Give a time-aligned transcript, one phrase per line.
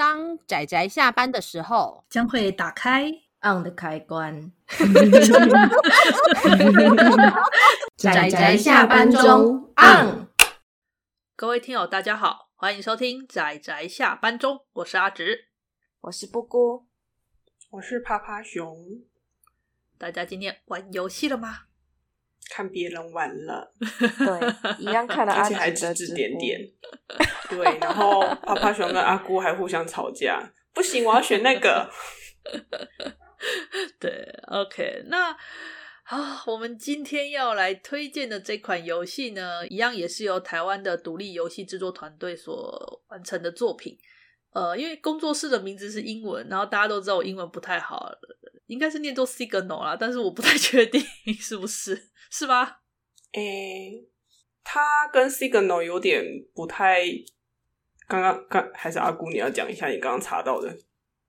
[0.00, 3.04] 当仔仔下班的时候，将会打开
[3.42, 4.50] on 的开关。
[7.98, 10.26] 仔仔下班中 on。
[11.36, 15.48] 各位听友，大家好，欢迎收听仔仔下班中，我是阿直，
[16.00, 16.86] 我是布姑，
[17.68, 19.02] 我是趴趴熊。
[19.98, 21.64] 大家今天玩游戏了吗？
[22.48, 26.60] 看别人玩了，对，一样看了，而且还指指点点。
[27.50, 30.40] 对，然后趴趴熊跟阿姑还互相吵架，
[30.72, 31.90] 不行，我要选那个。
[33.98, 34.10] 对
[34.48, 35.36] ，OK，那
[36.02, 43.96] 好，我们今天要来推荐的这款游戏呢，一样也是由台湾的独立游戏制作团队所完成的作品。
[44.52, 48.10] 呃，因为工作室的名字是英文，然后大家都知道我英文不太好，
[48.70, 51.00] 应该是念作 Signal 啦，但是我不太确定
[51.40, 52.10] 是不是。
[52.30, 52.82] 是吧？
[53.32, 54.08] 诶、欸，
[54.62, 56.24] 它跟 Signal 有点
[56.54, 57.02] 不太。
[58.06, 60.68] 刚刚刚还是阿姑，你要讲一下你刚刚查到的。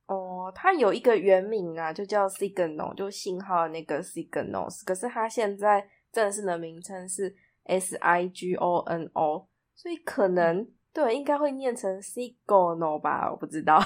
[0.07, 4.67] 哦，它有一个原名啊，就叫 Signal，就信号的那个 Signal。
[4.83, 13.31] 可是它现在正式的名称是 S I G O N O，所以可能对，应该会念成 Signal 吧？
[13.31, 13.79] 我不知道，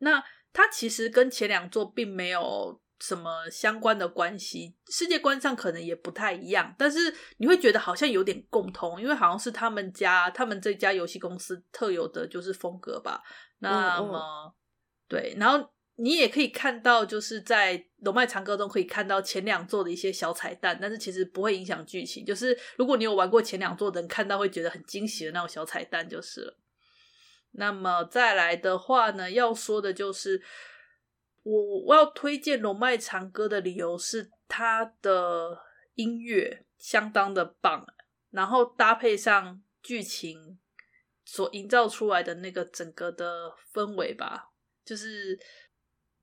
[0.00, 0.22] 那
[0.52, 13.22] 它其实跟前两座并没有什么相关的关系，世界观上可能也不太一样，但是你会觉得好像有点共通，因为好像是他们家他们这家游戏公司特有的就是风格吧。
[13.60, 14.52] 那么，嗯嗯
[15.08, 15.70] 对，然后。
[16.00, 22.24] 你也可以看到，就是在《龙脉长歌》中可以看到前两座的一些小彩蛋，但是其实不会影响剧情。
[22.24, 26.56] 就是如果你有玩过前两座的人，看到会觉得很惊喜的那种小彩蛋就是了。
[27.50, 30.40] 那么再来的话呢，要说的就是
[31.42, 35.58] 我我要推荐《龙脉长歌》的理由是它的
[35.96, 37.84] 音乐相当的棒，
[38.30, 40.60] 然后搭配上剧情
[41.24, 44.52] 所营造出来的那个整个的氛围吧，
[44.84, 45.36] 就是。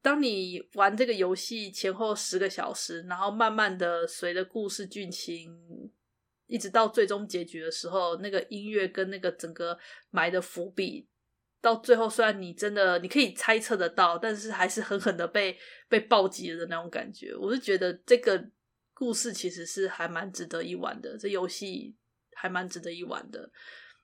[0.06, 5.52] 当你玩这个游戏前后十个小时，然后慢慢的随着故事剧情，
[6.46, 9.76] 一直到最终结局的时候，那个音乐跟那个整个
[10.12, 11.08] 埋的伏笔，
[11.60, 15.58] 到最后虽然你真的你可以猜测得到，但是还是狠狠的被
[15.90, 17.36] 被暴击的那种感觉。
[17.36, 18.52] 我是觉得这个
[18.94, 21.96] 故事其实是还蛮值得一玩的，这游戏
[22.36, 23.52] 还蛮值得一玩的。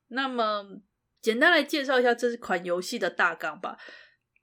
[0.08, 0.82] 那么
[1.22, 3.78] 简单来介绍一下这款游戏的大纲吧。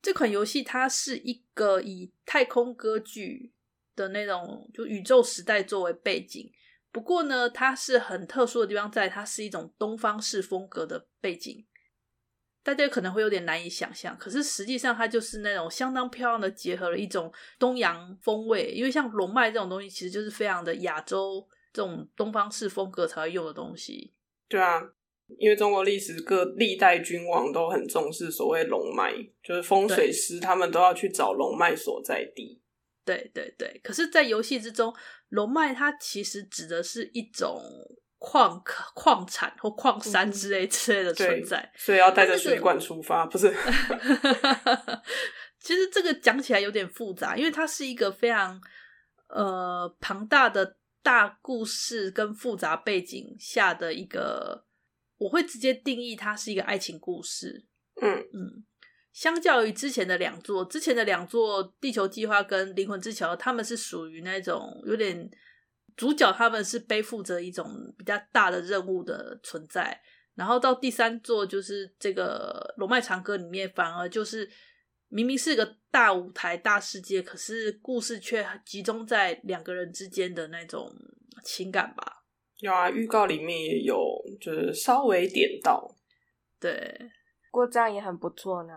[0.00, 3.52] 这款游戏它是一个以太空歌剧
[3.96, 6.50] 的那种就宇宙时代作为背景，
[6.92, 11.66] 不过呢，它是很特殊的地方在它是一种东方式风格的背景，
[12.62, 24.14] 大家可能会有点难以想象，可是实际上它就是那种相当漂亮的结合了一种东洋风味，因为像龙脉这种东西其实就是非常的亚洲这种东方式风格才会用的东西。
[24.48, 24.80] 对啊。
[25.36, 29.12] 因为中国历史各历代君王都很重视所谓龙脉，
[29.42, 32.60] 就是风水师他们都要去找龙脉所在地。
[33.04, 34.92] 对对对，可是，在游戏之中，
[35.28, 37.60] 龙脉它其实指的是一种
[38.18, 38.60] 矿
[38.94, 43.54] 矿产或矿山之类之类的存在，嗯、所以要带着水管出发，不是？
[45.60, 48.60] 其实这个讲起来有点复杂，因为它是一个非常
[49.28, 54.64] 呃庞大的大故事跟复杂背景下的一个。
[55.18, 57.66] 我会直接定义它是一个爱情故事。
[58.00, 58.64] 嗯嗯，
[59.12, 65.28] 相较于之前的两座，之前的两座《地球计划》跟《灵魂之桥》，他们是属于那种有点
[65.96, 70.00] 主角，他们是背负着一种比较大的任务的存在。
[70.36, 74.48] 然后到第三座，就是这个《龙脉长歌》里面，反而就是
[75.08, 80.88] 明明是个大舞台、大世界，可是故事却集中在两个人之间的那种
[81.42, 82.17] 情感吧。
[82.58, 83.96] 有啊，预告里面也有，
[84.40, 85.88] 就是稍微点到。
[86.60, 87.10] 对，
[87.52, 88.74] 不过这样也很不错呢。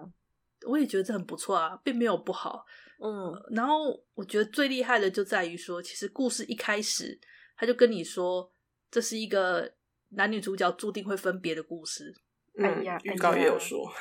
[0.68, 2.64] 我也觉得这很不错啊，并没有不好。
[3.04, 7.20] 嗯，然后我觉得最厉害的就在于说，其实故事一开始
[7.58, 8.54] 他就跟你说，
[8.92, 9.74] 这是一个
[10.10, 12.14] 男女主角注定会分别的故事。
[12.60, 13.92] 嗯、哎呀，预告也有说。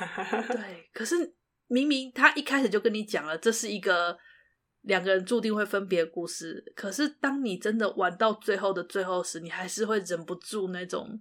[0.49, 1.35] 对，可是
[1.69, 4.19] 明明他一开始就跟你讲了，这是一个
[4.83, 6.73] 两个人注定会分别的故事。
[6.75, 11.21] 可是当你真的玩到最后的最后时，你还是会忍不住那种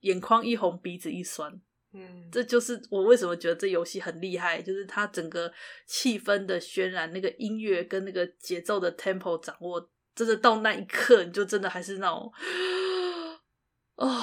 [0.00, 1.60] 眼眶一红，鼻子一酸。
[1.94, 5.50] 嗯，这就是我为什么觉得这游戏很厉害，就是它整个
[5.86, 12.30] 气氛的渲染，那个音乐跟那个节奏的 tempo 掌握，真的到那一刻，你就真的还是那种，
[13.96, 14.22] 哦，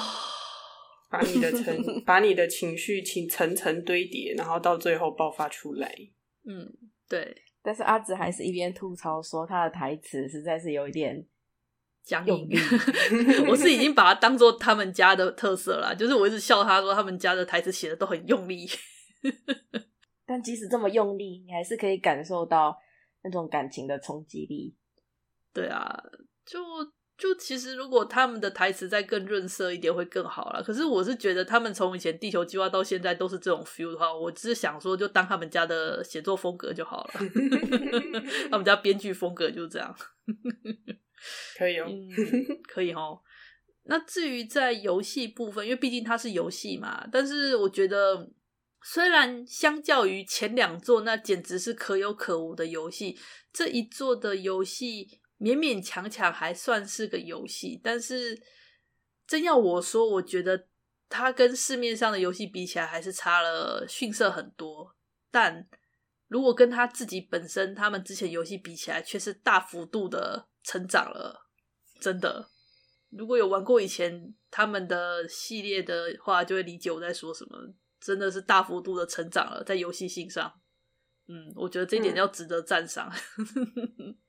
[1.10, 5.92] 把你的 情把你的情绪情层层堆叠，然后到最后爆发出来。
[6.44, 6.72] 嗯，
[7.08, 7.42] 对。
[7.66, 11.26] 但是阿紫还是一边吐槽说，他的台词实在是有一点。
[12.04, 12.48] 僵硬，
[13.50, 18.64] 我是已经把它当做他们家的特色了，就是我一直笑他说他们家的台词写的都很用力，
[20.24, 22.78] 但即使这么用力，你还是可以感受到
[23.24, 24.76] 那种感情的冲击力。
[25.52, 26.00] 对啊，
[26.44, 26.60] 就
[27.18, 30.62] 就其实如果他们的台词再更润色一点会更好了。
[30.62, 37.20] 可是我是觉得他们从以前地球计划到现在都是这种 feel 的话，我只是想说就当他们家的写作风格就好了，
[38.50, 39.96] 他们家编剧风格就是这样。
[41.56, 42.10] 可以哦，嗯，
[42.68, 43.18] 可以哦。
[43.84, 48.28] 那至于在游戏部分，因为毕竟它是游戏嘛，但是我觉得，
[48.82, 53.16] 虽然相较于前两座，那简直是可有可无的游戏，
[53.52, 57.80] 这一座的游戏勉勉强强还算是个游戏。
[57.82, 58.40] 但是，
[59.26, 60.66] 真要我说，我觉得
[61.08, 64.96] 它跟市面上的游戏比起来，还是差了逊色很多。
[65.30, 65.68] 但
[66.28, 70.48] 如果跟他自己本身，他们之前游戏比起来，却是大幅度的。
[70.68, 71.46] 成长了，
[72.00, 72.50] 真的。
[73.10, 77.72] 如果有玩过以前他们的系列的话，就会理解我在说什么。
[78.00, 80.52] 真的是大幅度的成长了，在游戏性上。
[81.28, 83.08] 嗯，我觉得这一点要值得赞赏。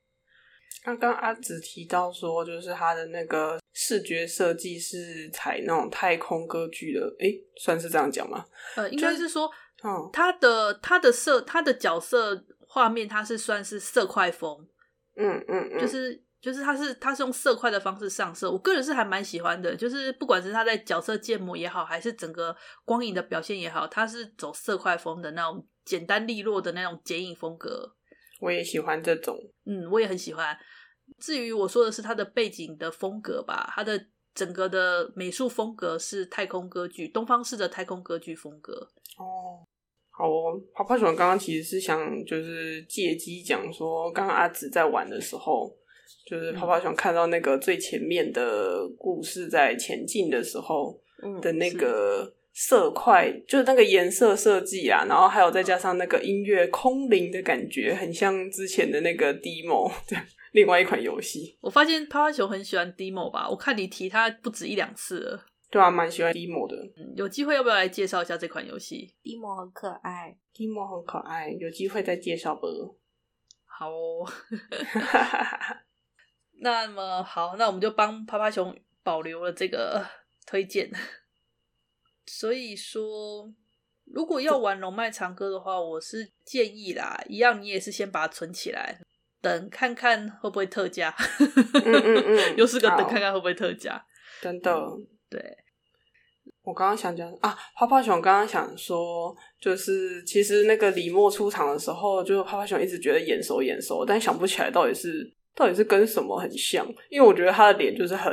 [0.84, 8.46] 刚刚、嗯、阿紫提到说，就是他的那个视觉设计是采那种太空歌剧的，诶、欸，算是这样讲吗？
[8.76, 9.50] 呃，应该是说，
[9.84, 14.68] 嗯，他的他的色，他的角色画面，他是算是色块风。
[15.16, 16.24] 嗯嗯嗯，就是。
[16.40, 19.76] 就是他是他是用色块的方式上色，我个人是还蛮喜欢的。
[19.76, 22.56] 就是不管是他在角色建模也好，还是整个
[22.86, 27.92] 光影的表现也好，它是走色块风的那种简单利落的那种剪影风格。
[28.40, 30.58] 我也喜欢这种，嗯，我也很喜欢。
[31.20, 34.00] 至于我说的是它的背景的风格吧，它的
[34.34, 38.74] 整个的美术风格是太空歌剧，东方式的太空歌剧风格。
[39.18, 39.66] 哦，
[40.12, 40.62] 好哦。
[40.74, 45.76] 泡泡熊刚刚其实是想就是借机讲说，刚刚阿紫在玩的时候。
[46.26, 50.98] 就是泡泡熊看到那个最前面的故事在前进的时候
[51.42, 61.56] 的那个色块，就是那个颜色设计啊，然后还有再加上那个音乐空灵的感觉，很像之前的那个 Deemo 这样另外一款游戏。
[61.62, 63.48] 我发现泡泡熊很喜欢 Deemo 吧？
[63.48, 65.46] 我看你提它不止一两次了。
[65.70, 66.76] 对啊，蛮喜欢 Deemo 的。
[66.98, 72.62] 嗯，有机会要不要来介绍一下这款游戏？Deemo 很可爱，Deemo 很可爱，有机会再介绍吧。
[73.66, 74.26] 好哦。
[76.60, 80.04] 那么好，那我们就帮趴趴熊保留了这个
[80.48, 80.90] 推荐。
[82.28, 83.52] 所以说，
[84.06, 89.00] 如果要玩龙脉长歌的话，我是建议啦，一样你也是先把它存起来，
[89.42, 91.16] 等看看会不会特价。
[91.40, 94.06] 嗯嗯嗯， 又是个等看看会不会特价。
[94.42, 94.78] 真的，
[95.30, 95.42] 对。
[96.64, 105.34] 我刚刚想讲啊，泡泡熊刚刚想说，就是其实那个李默出场的时候，就泡泡熊一直觉得眼熟眼熟，但想不起来到底是。
[105.56, 106.88] 到底是跟什么很像？
[107.10, 108.32] 因为我觉得他的脸就是很，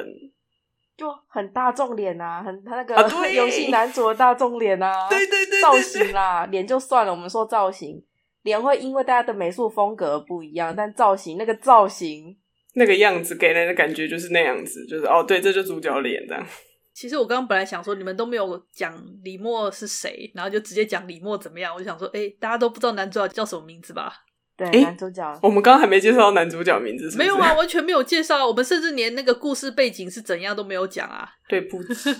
[0.96, 2.94] 就很大众脸啊，很他那个
[3.32, 8.02] 游戏男主的大众脸啊， 对对对，造型啦，脸就算了，我们说造型，
[8.42, 12.36] 脸会因为大家的美术风格不一样，但造型那个造型
[12.74, 16.46] 那个样子给人的感觉就是那样子，就是哦，对，这就主角脸这样。
[16.92, 24.12] 其实我刚刚本来想说你们都没有讲李默是谁，然后就直接讲李默怎么样，我就想说，哎，大家都不知道男主角叫什么名字吧？
[24.56, 27.18] 对，男主角，我们刚刚还没介绍男主角名字是是？
[27.18, 28.46] 没有啊，完全没有介绍。
[28.46, 31.28] 我们甚至连那个故事背景是怎样都没有讲啊。
[31.48, 32.10] 对不起，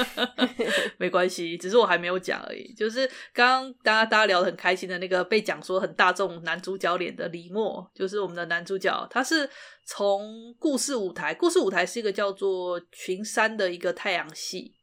[0.98, 2.72] 没关系，只是我还没有讲而已。
[2.74, 9.06] 就是刚刚大家大家聊得很开心的那个被讲说很大众男主角脸的李默，就是我们的男主角。
[9.10, 9.48] 他是
[9.86, 14.74] 从故事舞台，故事舞台是一个叫做群山的一个太阳系。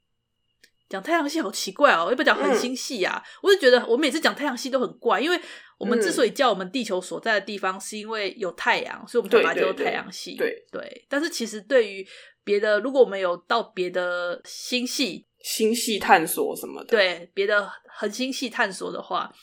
[0.92, 3.20] 讲太阳系好奇怪哦，要不要讲恒星系啊？
[3.26, 5.42] 嗯、我就觉得我每次讲太阳系都很怪，因为。
[5.82, 10.36] 我们之所以叫我们地球所在的地方，是因为有太阳，所以我们才把它叫做太阳系。
[10.36, 12.08] 对对，对，对，但是其实对于
[12.44, 17.68] 别的，如果我们有到别的星系，星系探索什么的，对别的
[17.98, 19.34] 恒星系探索的话，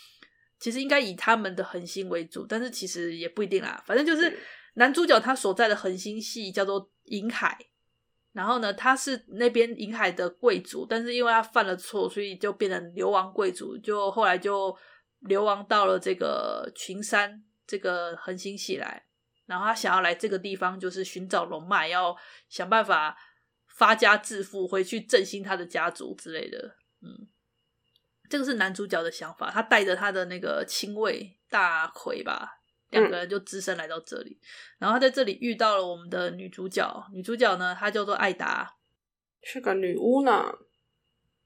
[0.61, 3.83] 其实应该以他们的恒星为主，但是其实也不一定啦。
[3.85, 4.39] 反正就是
[4.75, 7.59] 男主角他所在的恒星系叫做银海，
[8.39, 14.73] 然后呢，他是那边银海的贵族，但是因为他犯了错，所以就变成流亡贵族，就后来就
[15.23, 19.05] 流亡到了这个群山这个恒星系来，
[19.47, 22.17] 然后他想要来这个地方，就是寻找龙脉，要
[22.49, 23.19] 想办法。
[23.77, 26.59] 发家致富，回去振兴他的家族之类的，
[27.01, 27.29] 嗯，
[28.29, 29.53] 这个是男主角的想法。
[29.53, 32.58] 他带着他的那个亲卫大魁吧，
[32.91, 34.39] 两个人就只身来到这里。
[34.41, 34.47] 嗯、
[34.79, 38.77] 然后他在这里遇到了我们的女主角，女主角呢，她叫做艾达，
[39.43, 40.53] 是个女巫呢。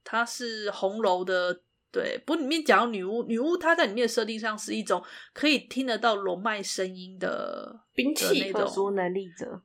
[0.04, 9.62] 她是红楼的，对，不里面讲到女巫，女巫她在里面的设定上是一种可以听得到龙脉声音的兵器那种，特殊能力者。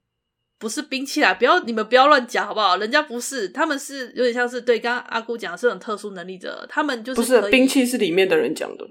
[0.60, 2.78] 不是兵器啦，不要你们不要乱讲好不好？
[2.78, 8.84] 人家不是，他们是有点像是对，刚刚阿姑讲的是种特殊能力者，他们就是不是兵器是里面的人讲的。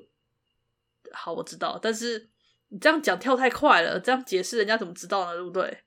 [1.12, 2.28] 好，我知道，但是
[2.68, 5.34] 你这样讲跳太快了，这样解释人家怎么知道呢？
[5.34, 5.84] 对不对？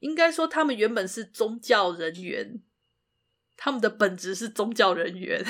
[0.00, 2.62] 应该说他们原本是宗教人员，
[3.56, 5.44] 他们的本质是宗教人员，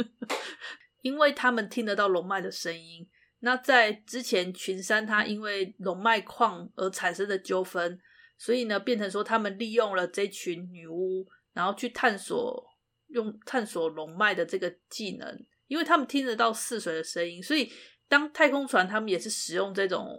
[1.02, 3.08] 因为他们听得到龙脉的声音。
[3.40, 8.00] 那在之前群山，他因为龙脉矿而产生的纠纷。
[8.40, 12.64] 所以呢，变成说他们利用了这群女巫，然后去探索，
[13.08, 17.68] 用探索龙脉的这个技能，因为他们听得到似水的声音，所以
[18.08, 20.18] 当太空船他们也是使用这种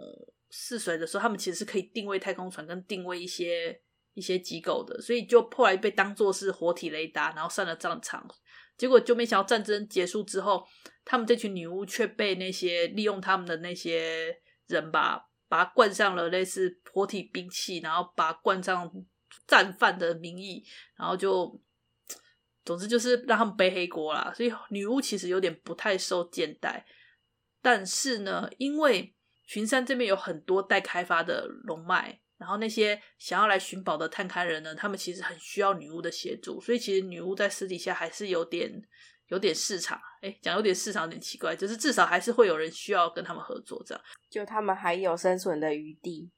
[0.49, 3.81] 试水的时候，他们其实是可以定位太空船跟定位一些
[4.13, 8.25] 一些机构的，所以就后来被当做是活体雷达，然后上了战场。
[8.77, 10.65] 结果就没想到战争结束之后，
[11.03, 15.25] 他们这群女巫却被那些利用他们的那些人吧。
[15.51, 18.87] 把它灌上了类似活体兵器，然后把它灌上
[19.47, 20.63] 战犯的名义，
[20.95, 21.59] 然后就，
[22.63, 24.31] 总之就是让他们背黑锅啦。
[24.37, 26.85] 所以女巫其实有点不太受见待，
[27.61, 29.13] 但是呢，因为
[29.45, 38.83] 群山这边有很多待开发的龙脉，然后那些想要来寻宝的探勘人呢，他们其实很需要女巫的协助，所以其实女巫在私底下还是有点。
[39.29, 46.31] 有点市场，哎，讲有点市场有点奇怪，就是至少还是会有人需要跟他们合作，这样就他们还有生存的余地。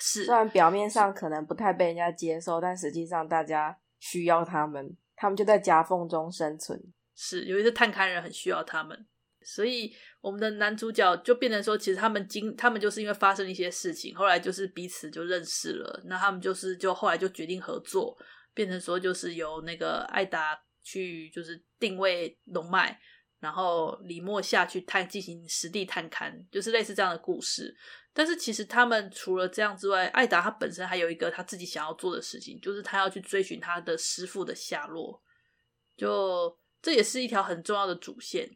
[0.00, 6.82] 是，虽然表面上可能不太被人家接受，但实际上大家需要他们，他们就在夹缝中生存。
[7.14, 9.06] 是，有一些探勘人很需要他们，
[9.46, 18.18] 所以我们的男主角就变成说，其实他们经他们就是因为发生一些事情，后来就是彼此就认识了，那他们就是就后来就决定合作，
[18.52, 20.60] 变成说就是由那个艾达。
[20.88, 22.96] 去就是定位龙脉，
[23.40, 27.76] 然后李莫下去探进行实地探勘，就是类似这样的故事。
[28.12, 35.20] 但是其实他们除了这样之外，艾达他本身还有一个他自己想要做的事情，就是他要去追寻他的师傅的下落。
[35.96, 38.48] 就这也是一条很重要的主线。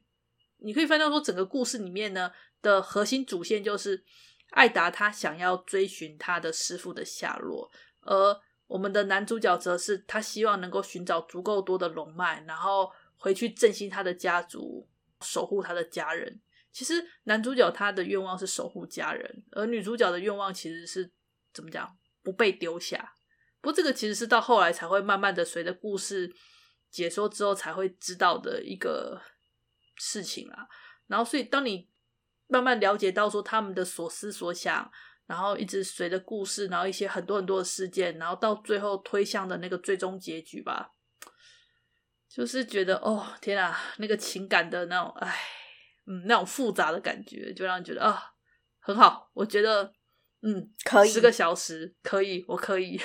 [0.62, 2.30] 你可以翻到说，整个故事里面呢
[2.62, 4.02] 的核心主线就是
[4.50, 7.70] 艾达他想要追寻他的师父的下落，
[8.02, 8.40] 而。
[8.70, 14.88] 我们的男主角则是他希望能够寻找足够多的龙脉，然后回去振兴他的家族，
[15.22, 16.40] 守护他的家人。
[16.70, 21.10] 其实男主角他的愿望是守护家人，而女主角的愿望其实是
[21.52, 21.98] 怎么讲？
[22.22, 23.12] 不被丢下。
[23.60, 26.32] 不过这个其实是到后来才会慢慢的随着故事
[26.92, 29.20] 解说之后才会知道的一个
[30.00, 30.66] 事情啦。
[31.06, 31.88] 然后所以当你
[32.48, 34.90] 慢慢了解到说他们的所思所想。
[35.26, 40.90] 然后一直随着故事，然后一些很多很多的事件，然后到最后推向的那个最终结局吧，
[42.28, 45.32] 就是觉得哦天啊，那个情感的那种哎，
[46.08, 48.18] 嗯，那种复杂的感觉，就让人觉得啊、哦、
[48.80, 49.30] 很好。
[49.32, 49.92] 我觉得
[50.42, 53.00] 嗯，可以十个小时可以，我可以。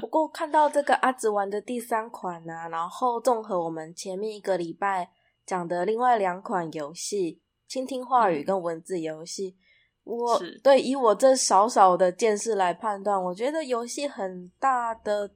[0.00, 5.10] 不过看到这个阿紫玩的第三款呢、啊，然后综合我们前面一个礼拜
[5.46, 9.56] 讲的另外两款游戏，倾听话语跟文字游戏。
[9.58, 9.62] 嗯
[10.06, 15.28] 我对以我这少少的见识来判断，我觉得游戏很大的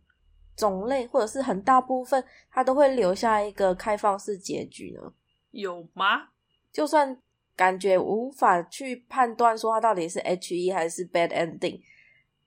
[0.54, 5.12] 种类或者是很大部分，它都会留下一个开放式结局呢？
[5.50, 6.28] 有吗？
[6.72, 7.20] 就算
[7.56, 11.80] 感觉无法去判断说它到底是 HE 还是 Bad Ending，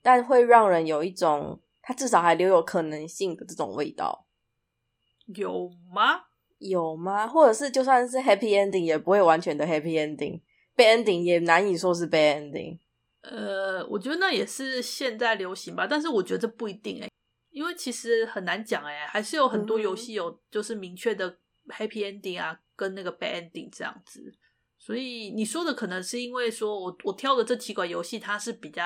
[0.02, 4.26] 但会让人有一种它至少还留有可能性的这种味道。
[5.26, 6.22] 有吗？
[6.58, 7.28] 有吗？
[7.28, 10.42] 或者是就算是 Happy Ending，也不会完全的 Happy Ending。
[10.76, 12.80] bad ending 也难以说是 bad ending。
[13.22, 17.12] 呃，我觉得那也是现在流行吧，但是我觉得这不一定哎、欸，
[17.52, 24.34] 因为其实很难讲哎、欸，还是有很多游戏有就是明确的 happy ending 啊，跟那个 bad ending 这样子。
[24.78, 28.84] 所以你说的可能是因为说我我挑的这几款游戏它是比较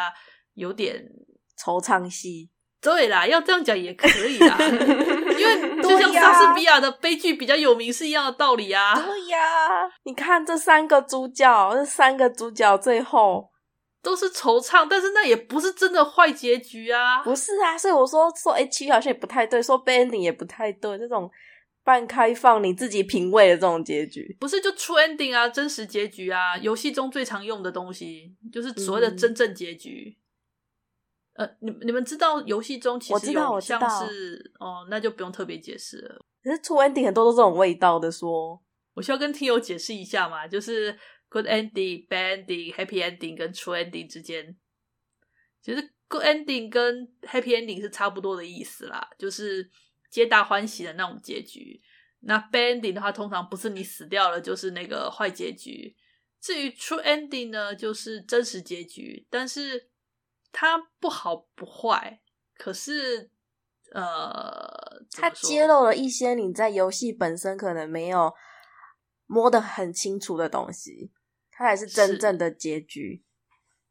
[0.53, 1.09] 有点
[1.57, 8.93] 惆怅系，对啦，要这样讲也可以啦， 因为就像莎士比亚的悲剧比较有名是一样的道理啊。
[8.93, 9.39] 对呀，
[10.03, 13.49] 你看这三个主角，这三个主角最后
[14.03, 17.23] 都是惆怅，但是那也不是真的坏结局啊。
[17.23, 21.29] 不是啊，所以我说说，哎，其实好像也不太对，说 bad ending 也不太对，这种
[21.83, 30.15] 半开放你自己品味的这种结局，不是就 true ending 啊，真实结局啊，游戏中最常用的东西就是所谓的真正结局。
[30.15, 30.21] 嗯
[31.37, 36.25] 呃，你你们知道游戏中其实有像是哦，那就不用特别解释了。
[36.41, 38.63] 可是 true ending 很多都是这种味道的说，说
[38.95, 40.97] 我需要跟听友解释一下嘛，就是
[41.29, 44.57] good ending、bad ending、happy ending 跟 true ending 之间，
[45.61, 49.69] 其实 good ending 跟 happy ending 是差不多的意思啦，就是
[50.09, 51.79] 皆大欢喜的那种结局。
[52.21, 55.95] 那 bad ending 的话，通常不是你死掉了，就是那个坏结局。
[56.41, 59.89] 至于 true ending 呢，就是真实结局，但是。
[60.51, 62.21] 它不好不坏，
[62.55, 63.29] 可是
[63.93, 68.33] 呃，它揭露了一些你在游戏本身可能没有
[69.25, 71.11] 摸得很清楚的东西，
[71.51, 73.23] 它才是真正的结局。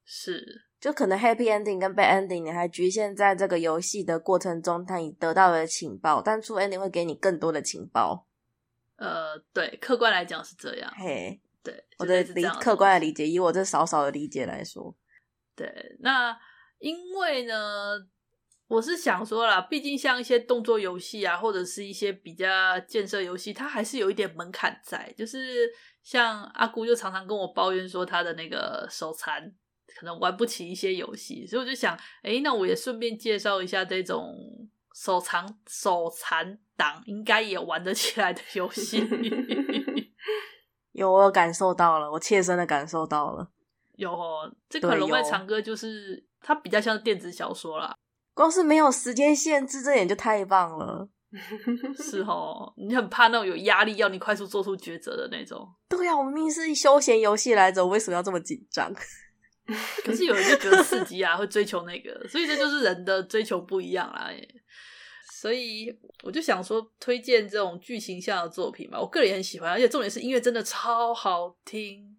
[0.04, 8.26] 是，就可能 happy ending 跟 bad ending，你还局限在这个游戏的过程中，它你得到的情报，但 true ending 会给你更多的情报。
[8.96, 10.92] 呃，对，客观来讲是这样。
[10.96, 14.94] 嘿，对，我的理客观的理解，以我这少少的理解来说。
[15.56, 16.38] 对，那
[16.78, 17.94] 因为呢，
[18.68, 25.12] 我是想说啦，毕竟像一些动作游戏啊，或者是一些比较建设游戏，它还是有一点门槛在。
[25.16, 25.68] 就是
[26.02, 29.50] 像阿姑就常常跟我抱怨说，她的那个手残，
[29.98, 34.36] 可能玩不起一些游戏，所以我就想，诶，那我也顺便介绍一下这种
[34.94, 39.02] 手残手残党应该也玩得起来的游戏。
[40.92, 43.50] 有，我感受到了，我切身的感受到了。
[43.96, 47.94] 有哦，这款《龙脉长歌》就是它比较像电子小说啦，
[48.34, 51.08] 光是没有时间限制，这点就太棒了。
[51.98, 55.68] 是哦，你很怕那种有压力要你快速做出抉择的那种。
[55.88, 58.94] 对呀，我明明是休闲游戏来着，我为什么要这么紧张？
[60.04, 64.30] 可是有人就觉得刺激啊， 会追求那个，所以这就是人的追求不一样啦。
[65.40, 72.15] 所以我就想说，推荐这种剧情向的作品嘛，我个人也很喜欢，而且重点是音乐真的超好听。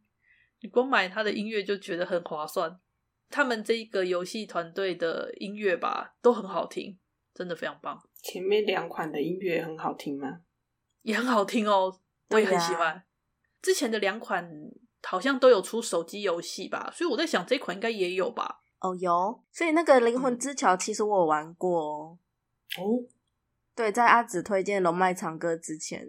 [0.60, 2.80] 你光买他的音乐就觉得很划算，
[3.30, 6.98] 他们这一个游戏团队的音乐吧都很好听，
[7.34, 8.02] 真的非常棒。
[8.24, 10.40] 前面两款的音乐很好听吗？
[11.04, 11.96] 也很好听哦，
[12.32, 12.96] 我也很喜欢。
[12.96, 13.04] 啊、
[13.62, 14.52] 之前的两款
[15.04, 18.62] 好像都有出手机游戏吧，所以我在想这一款应该也有吧。
[18.80, 22.20] 哦，有，所以那个灵魂之桥其实我有玩过哦。
[22.80, 23.06] 哦，
[23.76, 26.04] 对，在阿紫推荐龙脉长歌之前，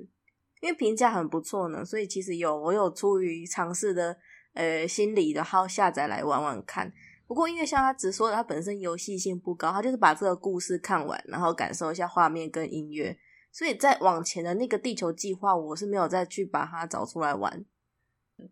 [0.62, 4.18] 因为评价很不错呢，所以其实有我有出于尝试的。
[4.58, 6.92] 呃，心理的号下载来玩玩看。
[7.28, 13.16] 不过，因为像他只说的他本身游戏性不高，他就是把这个故事看完，然后感受一下画面跟音乐。
[13.52, 17.64] 所以在往前的那个地球计划，我是没有再去把它找出来玩。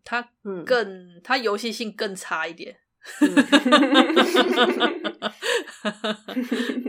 [0.05, 2.77] 它嗯，更它游戏性更差一点。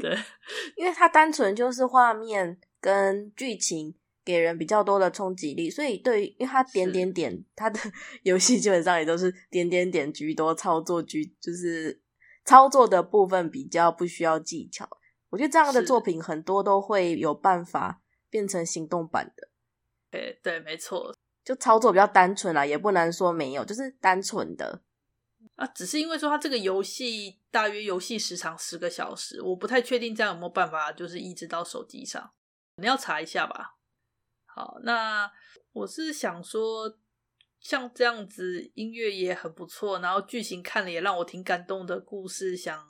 [0.00, 0.18] 对，
[0.76, 3.94] 因为它单纯就是画面跟剧情。
[4.28, 7.80] 给人比较多的冲击力，所以对于，因为它点点点，它的
[8.24, 12.02] 游戏基本上也都是点点点居多，操作居就是
[12.44, 14.86] 操作的部分比较不需要技巧。
[15.30, 19.48] 我觉得这样的作品很多都会有办法变成行动版的。
[20.10, 24.82] 对对，没错，就操作比较单纯啦，也不能说没有，就是单纯的
[25.54, 25.66] 啊。
[25.68, 32.30] 只是因为说它这个游戏大约游戏时长十个小时，我不太确定这样有没有办法就是移植到手机上，
[32.76, 33.77] 你要查一下吧。
[34.58, 35.30] 好，那
[35.72, 36.92] 我是想说，
[37.60, 42.84] 像这样子音乐也很不错，然后剧情看了也让我挺感动的故事，想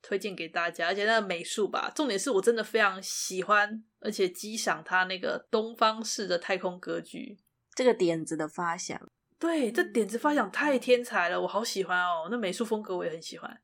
[0.00, 0.86] 推荐给大家。
[0.86, 7.36] 而且那个美术吧，重点是我真的非常喜欢，而且激赏他那个东方式的太空格局
[7.74, 9.10] 这个点子的发想。
[9.40, 12.28] 对，这点子发想太天才了，我好喜欢哦。
[12.30, 13.60] 那美术风格我也很喜欢。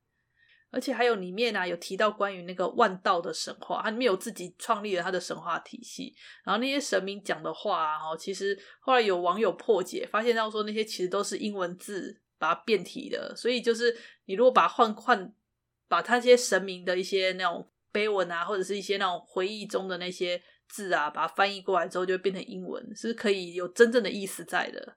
[0.71, 6.15] 而且还有里面啊，有提到关于那个万道的神话，它里面有自己创立了他的神话体系。
[6.45, 13.35] 然后那些神明讲的话啊，其实后来有网友破解，发现到说那些其实都是英文字把它变体的。
[13.35, 15.33] 所以就是你如果把它换换
[15.89, 24.97] 把他这些神明的一些那种碑文啊，或者是一些那种回忆中的那些字啊，把它翻译过来之后，就会变成英文，是可以有真正的意思在的。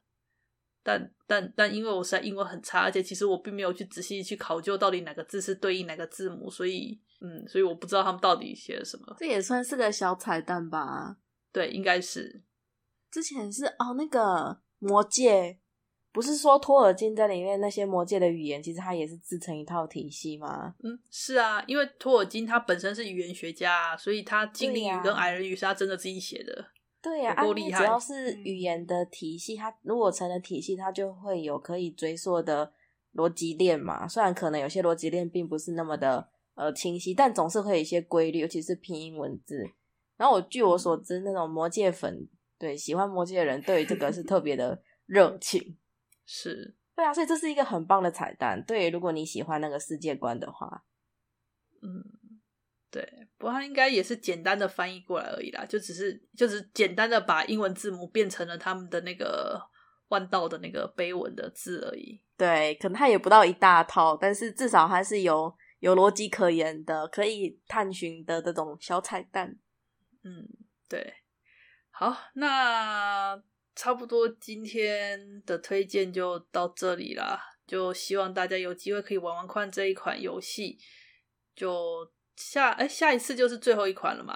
[0.83, 9.15] 但但但因为我实在英文很差，而且其实我并没有去仔细去考究到底哪个字是对应哪个字母，所以嗯，所以我不知道他们到底写了什么。
[9.19, 11.17] 这也算是个小彩蛋吧？
[11.51, 12.43] 对，应该是。
[13.11, 15.59] 之前是哦，那个魔戒，
[16.11, 20.73] 不是说托尔金在里面那些魔界的语言，其实它也是自成一套体系吗？
[20.81, 26.65] 嗯，是啊，因为托尔金他本身是语言学家，所以他精灵语跟矮人语是他真的自己写的。
[27.01, 27.79] 对呀、啊，够厉害。
[27.79, 32.71] 只要是语言的体系，它如果成了体系，它就会有可以追溯的
[33.13, 34.07] 逻辑链嘛。
[34.07, 39.67] 虽然可能有些逻辑链并不是那么的呃清晰，但总是会有一些规律，尤其是拼音文字。
[40.17, 45.77] 然后我据我所知，那种魔界粉，对喜欢魔界的人，对于这个是特别的热情。
[46.23, 48.63] 是对啊，所以这是一个很棒的彩蛋。
[48.67, 50.83] 对，如果你喜欢那个世界观的话，
[51.81, 52.03] 嗯，
[52.91, 53.01] 对，
[53.37, 59.59] 不过它应该也是简单的翻译过来而已啦，就只是就是简单的把英文字母变成了他们的那个
[60.09, 62.21] 万道的那个碑文的字而已。
[62.37, 69.57] 对，可能它也不到一大套，但是至少还是有有逻辑可言的，可以探寻的这种小彩蛋。
[70.23, 70.45] 嗯，
[70.87, 71.13] 对，
[71.89, 73.41] 好，那。
[73.73, 80.77] 差不多今天的推荐就到这里啦，就希望大家有机会可以玩玩看这一款游戏。
[81.55, 82.05] 就
[82.41, 84.35] 下哎、欸，下一次就是最后一款了嘛？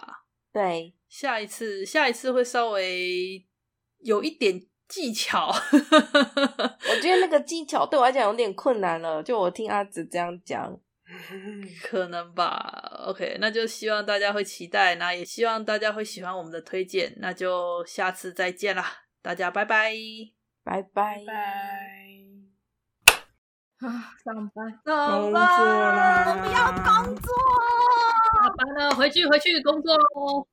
[0.53, 3.45] 对，下一次下一次会稍微
[3.99, 5.47] 有一点技巧。
[5.51, 10.79] 我觉得那个技巧对我来讲有点困难了，就我听阿紫这样讲，
[11.83, 13.03] 可能吧。
[13.07, 18.85] OK，那就希望大家会期待，那也希望大家会喜欢我们的推荐，那就下次再见啦。
[19.21, 19.93] 大家拜拜，
[20.63, 22.24] 拜拜拜。
[23.85, 27.29] 啊，上班，上班，我们要工作，
[28.33, 30.47] 下班了，回去回去工作喽。